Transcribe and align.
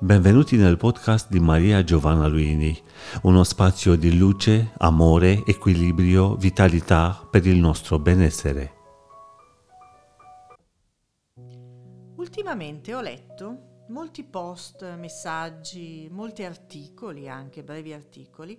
Benvenuti 0.00 0.56
nel 0.56 0.76
podcast 0.76 1.30
di 1.30 1.38
Maria 1.38 1.84
Giovanna 1.84 2.26
Luini, 2.26 2.76
uno 3.22 3.44
spazio 3.44 3.94
di 3.94 4.18
luce, 4.18 4.72
amore, 4.78 5.44
equilibrio, 5.46 6.34
vitalità 6.34 7.26
per 7.30 7.46
il 7.46 7.56
nostro 7.58 8.00
benessere. 8.00 8.72
Ultimamente 12.16 12.92
ho 12.92 13.00
letto 13.00 13.84
molti 13.88 14.24
post, 14.24 14.96
messaggi, 14.96 16.08
molti 16.10 16.42
articoli, 16.42 17.28
anche 17.28 17.62
brevi 17.62 17.92
articoli, 17.92 18.58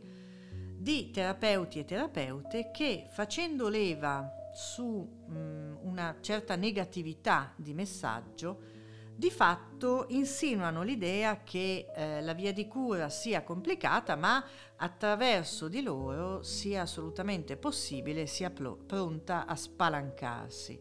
di 0.77 1.11
terapeuti 1.11 1.79
e 1.79 1.85
terapeute 1.85 2.71
che 2.71 3.07
facendo 3.11 3.67
leva 3.67 4.25
su 4.53 5.25
mh, 5.27 5.37
mm, 5.37 5.75
una 5.81 6.15
certa 6.21 6.55
negatività 6.55 7.51
di 7.57 7.73
messaggio, 7.73 8.74
di 9.17 9.31
fatto 9.31 10.05
insinuano 10.09 10.83
l'idea 10.83 11.41
che 11.43 11.87
eh, 11.95 12.21
la 12.21 12.33
via 12.33 12.51
di 12.51 12.67
cura 12.67 13.07
sia 13.07 13.43
complicata, 13.43 14.17
ma 14.17 14.43
attraverso 14.75 15.69
di 15.69 15.81
loro 15.81 16.43
sia 16.43 16.81
assolutamente 16.81 17.55
possibile, 17.55 18.27
sia 18.27 18.49
pl- 18.49 18.77
pronta 18.85 19.45
a 19.45 19.55
spalancarsi. 19.55 20.77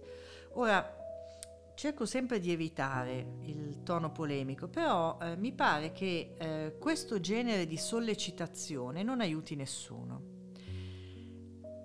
Ora, 0.55 1.02
cerco 1.75 2.06
sempre 2.06 2.41
di 2.41 2.51
evitare 2.51 3.37
il 3.42 3.84
tono 3.84 4.11
polemico, 4.11 4.66
però 4.66 5.16
eh, 5.20 5.37
mi 5.37 5.53
pare 5.53 5.92
che 5.92 6.34
eh, 6.37 6.77
questo 6.80 7.20
genere 7.20 7.66
di 7.66 7.77
sollecitazione 7.77 9.05
non 9.05 9.20
aiuti 9.20 9.55
nessuno. 9.55 10.33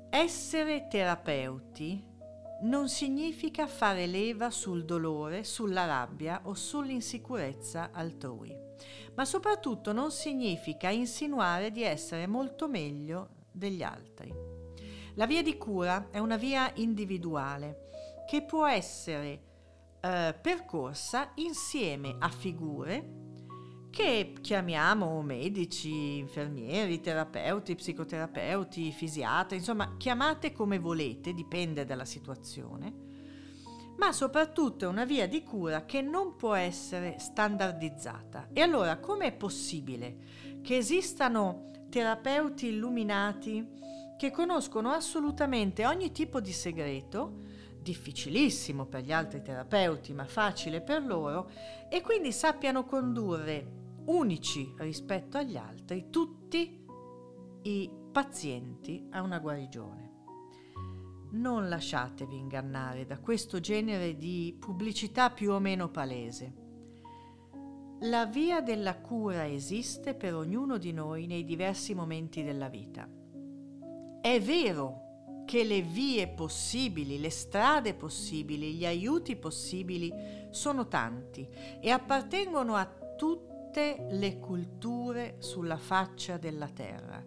Essere 0.09 0.88
terapeuti 0.88 2.09
non 2.62 2.90
significa 2.90 3.68
fare 3.68 4.05
leva 4.05 4.49
sul 4.49 4.86
dolore, 4.86 5.44
sulla 5.44 5.86
rabbia 5.86 6.41
o 6.44 6.54
sull'insicurezza 6.54 7.91
altrui, 7.91 8.55
ma 9.16 9.26
soprattutto 9.26 9.93
non 9.93 10.12
significa 10.12 10.90
insinuare 10.90 11.71
di 11.71 11.84
essere 11.84 12.27
molto 12.27 12.68
meglio 12.68 13.29
degli 13.51 13.84
altri. 13.84 14.34
La 15.16 15.26
via 15.26 15.41
di 15.41 15.57
cura 15.57 16.07
è 16.12 16.20
una 16.20 16.38
via 16.38 16.71
individuale 16.76 17.88
che 18.27 18.43
può 18.43 18.68
essere 18.68 19.41
eh, 20.01 20.35
percorsa 20.40 21.32
insieme 21.35 22.16
a 22.20 22.29
figure 22.29 23.18
che 23.90 24.34
chiamiamo 24.40 25.21
medici, 25.21 26.18
infermieri, 26.18 27.01
terapeuti, 27.01 27.76
psicoterapeuti, 27.76 28.91
fisiatri, 28.91 29.57
insomma 29.57 29.95
chiamate 29.98 30.51
come 30.51 30.79
volete, 30.79 31.34
dipende 31.34 31.85
dalla 31.85 32.05
situazione, 32.05 32.93
ma 33.98 34.12
soprattutto 34.12 34.85
è 34.85 34.87
una 34.87 35.05
via 35.05 35.27
di 35.27 35.43
cura 35.43 35.85
che 35.85 36.01
non 36.01 36.35
può 36.35 36.54
essere 36.54 37.15
standardizzata. 37.20 38.49
E 38.54 38.62
allora 38.62 38.98
com'è 38.98 39.34
possibile 39.34 40.17
che 40.62 40.77
esistano 40.77 41.71
terapeuti 41.90 42.67
illuminati 42.67 43.77
che 44.17 44.32
conoscono 44.32 44.91
assolutamente 44.91 45.85
ogni 45.85 46.12
tipo 46.12 46.40
di 46.40 46.51
segreto, 46.51 47.48
difficilissimo 47.82 48.85
per 48.85 49.04
gli 49.04 49.12
altri 49.12 49.41
terapeuti, 49.41 50.13
ma 50.13 50.26
facile 50.26 50.82
per 50.82 51.04
loro, 51.04 51.49
e 51.90 52.01
quindi 52.01 52.32
sappiano 52.32 52.85
condurre 52.85 53.79
unici 54.10 54.74
rispetto 54.77 55.38
agli 55.38 55.55
altri 55.55 56.10
tutti 56.10 56.84
i 57.62 57.91
pazienti 58.12 59.07
a 59.12 59.21
una 59.21 59.40
guarigione. 59.40 60.07
Non 61.32 61.70
lasciatevi 61.70 62.35
ingannare 62.35 63.05
da 63.05 63.20
questo 63.20 63.60
genere 63.60 64.18
di 64.18 64.56
pubblicità 64.59 65.29
più 65.29 65.51
o 65.51 65.59
meno 65.59 65.90
palese. 65.90 66.68
La 68.03 68.25
via 68.25 68.62
della 68.62 68.97
cura 68.97 69.46
esiste 69.46 70.16
per 70.16 70.34
ognuno 70.34 70.78
di 70.78 70.91
noi 70.91 71.28
nei 71.28 71.44
diversi 71.44 71.94
momenti 71.94 72.44
della 72.44 72.68
vita. 72.68 73.07
È 74.22 74.41
vero 74.41 75.44
che 75.45 75.63
le 75.63 75.81
vie 75.81 76.28
possibili, 76.29 77.19
le 77.19 77.29
strade 77.29 77.94
possibili, 77.94 78.73
gli 78.73 78.85
aiuti 78.85 79.35
possibili 79.35 80.12
sono 80.50 80.88
tanti 80.88 81.47
e 81.79 81.91
appartengono 81.91 82.75
a 82.75 82.85
tutti 83.16 83.48
tutte 83.69 84.07
le 84.09 84.40
culture 84.40 85.35
sulla 85.38 85.78
faccia 85.78 86.38
della 86.38 86.69
terra, 86.69 87.24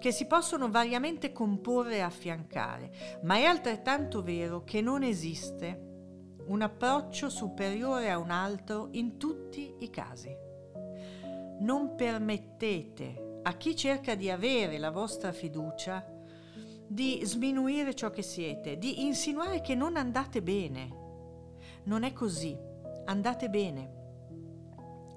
che 0.00 0.10
si 0.10 0.26
possono 0.26 0.68
variamente 0.68 1.30
comporre 1.30 1.96
e 1.96 2.00
affiancare, 2.00 3.20
ma 3.22 3.36
è 3.36 3.44
altrettanto 3.44 4.20
vero 4.20 4.64
che 4.64 4.80
non 4.80 5.04
esiste 5.04 5.92
un 6.46 6.62
approccio 6.62 7.30
superiore 7.30 8.10
a 8.10 8.18
un 8.18 8.30
altro 8.30 8.88
in 8.90 9.18
tutti 9.18 9.76
i 9.78 9.90
casi. 9.90 10.36
Non 11.60 11.94
permettete 11.94 13.38
a 13.44 13.52
chi 13.52 13.76
cerca 13.76 14.16
di 14.16 14.28
avere 14.30 14.78
la 14.78 14.90
vostra 14.90 15.30
fiducia 15.30 16.04
di 16.88 17.20
sminuire 17.22 17.94
ciò 17.94 18.10
che 18.10 18.22
siete, 18.22 18.78
di 18.78 19.04
insinuare 19.04 19.60
che 19.60 19.76
non 19.76 19.96
andate 19.96 20.42
bene. 20.42 21.02
Non 21.84 22.02
è 22.02 22.12
così, 22.12 22.58
andate 23.04 23.48
bene 23.48 24.02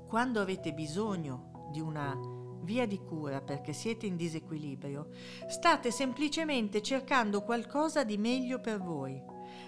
quando 0.08 0.40
avete 0.40 0.74
bisogno 0.74 1.70
di 1.72 1.82
una 1.82 2.36
via 2.62 2.86
di 2.86 3.00
cura 3.00 3.42
perché 3.42 3.74
siete 3.74 4.06
in 4.06 4.16
disequilibrio, 4.16 5.10
state 5.48 5.92
semplicemente 5.92 6.82
cercando 6.82 7.44
qualcosa 7.44 8.04
di 8.04 8.18
meglio 8.18 8.60
per 8.60 8.82
voi. 8.82 9.22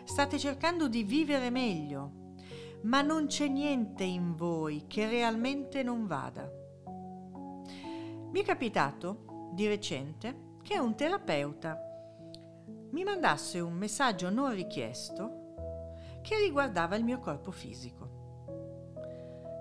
State 0.03 0.37
cercando 0.37 0.87
di 0.87 1.03
vivere 1.03 1.49
meglio, 1.49 2.33
ma 2.83 3.01
non 3.01 3.27
c'è 3.27 3.47
niente 3.47 4.03
in 4.03 4.35
voi 4.35 4.85
che 4.87 5.07
realmente 5.07 5.83
non 5.83 6.07
vada. 6.07 6.49
Mi 8.31 8.41
è 8.41 8.43
capitato 8.43 9.51
di 9.53 9.67
recente 9.67 10.57
che 10.61 10.77
un 10.77 10.95
terapeuta 10.95 11.77
mi 12.91 13.03
mandasse 13.03 13.59
un 13.59 13.73
messaggio 13.73 14.29
non 14.29 14.51
richiesto 14.51 16.19
che 16.21 16.37
riguardava 16.37 16.95
il 16.95 17.03
mio 17.03 17.19
corpo 17.19 17.51
fisico 17.51 18.18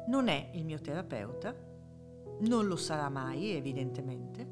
non 0.09 0.29
è 0.29 0.51
il 0.55 0.65
mio 0.65 0.81
terapeuta, 0.81 1.55
non 2.41 2.67
lo 2.67 2.77
sarà 2.77 3.09
mai 3.09 3.51
evidentemente, 3.51 4.47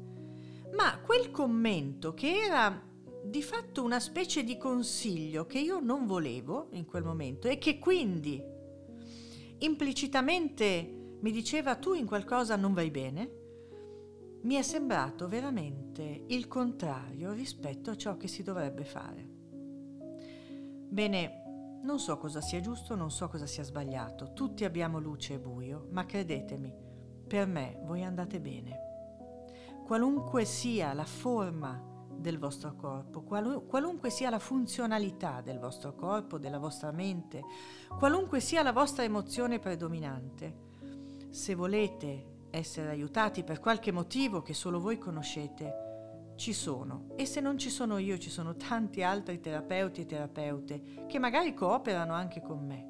ma 0.73 0.99
quel 0.99 1.31
commento 1.31 2.13
che 2.13 2.33
era 2.33 2.83
di 3.23 3.41
fatto 3.41 3.83
una 3.83 3.99
specie 3.99 4.43
di 4.43 4.57
consiglio 4.57 5.45
che 5.45 5.59
io 5.59 5.79
non 5.79 6.05
volevo 6.05 6.69
in 6.71 6.85
quel 6.85 7.03
momento 7.03 7.47
e 7.47 7.57
che 7.57 7.77
quindi 7.77 8.41
implicitamente 9.59 11.17
mi 11.19 11.31
diceva 11.31 11.75
tu 11.75 11.93
in 11.93 12.05
qualcosa 12.05 12.55
non 12.55 12.73
vai 12.73 12.91
bene, 12.91 13.31
mi 14.43 14.55
è 14.55 14.61
sembrato 14.61 15.27
veramente 15.27 16.23
il 16.27 16.47
contrario 16.47 17.33
rispetto 17.33 17.89
a 17.89 17.97
ciò 17.97 18.15
che 18.17 18.27
si 18.27 18.43
dovrebbe 18.43 18.85
fare. 18.85 19.27
Bene, 20.89 21.46
non 21.87 21.99
so 21.99 22.17
cosa 22.17 22.41
sia 22.41 22.59
giusto, 22.59 22.95
non 22.95 23.09
so 23.09 23.29
cosa 23.29 23.45
sia 23.45 23.63
sbagliato, 23.63 24.33
tutti 24.33 24.65
abbiamo 24.65 24.99
luce 24.99 25.35
e 25.35 25.39
buio, 25.39 25.87
ma 25.91 26.05
credetemi, 26.05 26.75
per 27.25 27.47
me 27.47 27.79
voi 27.85 28.03
andate 28.03 28.41
bene. 28.41 29.85
Qualunque 29.85 30.43
sia 30.43 30.91
la 30.91 31.05
forma 31.05 31.81
del 32.13 32.39
vostro 32.39 32.75
corpo, 32.75 33.21
qualunque 33.21 34.09
sia 34.09 34.29
la 34.29 34.37
funzionalità 34.37 35.39
del 35.39 35.59
vostro 35.59 35.95
corpo, 35.95 36.37
della 36.37 36.59
vostra 36.59 36.91
mente, 36.91 37.41
qualunque 37.97 38.41
sia 38.41 38.63
la 38.63 38.73
vostra 38.73 39.05
emozione 39.05 39.57
predominante, 39.57 40.65
se 41.29 41.55
volete 41.55 42.49
essere 42.49 42.89
aiutati 42.89 43.45
per 43.45 43.61
qualche 43.61 43.93
motivo 43.93 44.41
che 44.41 44.53
solo 44.53 44.81
voi 44.81 44.97
conoscete, 44.97 45.86
ci 46.37 46.53
sono 46.53 47.09
e 47.17 47.25
se 47.25 47.41
non 47.41 47.57
ci 47.57 47.69
sono 47.69 47.97
io 47.97 48.17
ci 48.17 48.29
sono 48.29 48.55
tanti 48.55 49.03
altri 49.03 49.41
terapeuti 49.41 50.01
e 50.01 50.05
terapeute 50.05 50.81
che 51.07 51.19
magari 51.19 51.53
cooperano 51.53 52.13
anche 52.13 52.41
con 52.41 52.65
me, 52.65 52.87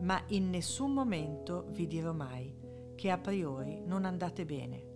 ma 0.00 0.22
in 0.28 0.48
nessun 0.48 0.92
momento 0.92 1.66
vi 1.70 1.86
dirò 1.86 2.12
mai 2.12 2.56
che 2.94 3.10
a 3.10 3.18
priori 3.18 3.82
non 3.84 4.04
andate 4.04 4.44
bene 4.46 4.88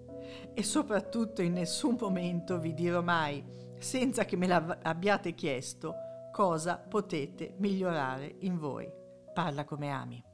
e 0.55 0.62
soprattutto 0.62 1.43
in 1.43 1.55
nessun 1.55 1.97
momento 2.00 2.59
vi 2.59 2.75
dirò 2.75 3.03
mai, 3.03 3.44
senza 3.79 4.25
che 4.25 4.37
me 4.37 4.47
l'abbiate 4.47 5.35
chiesto, 5.35 5.94
cosa 6.32 6.79
potete 6.79 7.55
migliorare 7.59 8.37
in 8.41 8.59
voi. 8.59 8.91
Parla 9.32 9.65
come 9.65 9.91
ami. 9.91 10.34